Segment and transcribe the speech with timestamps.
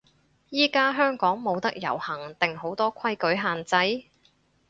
[0.49, 3.63] 依家香港冇得遊行定好多規矩限
[4.03, 4.07] 制？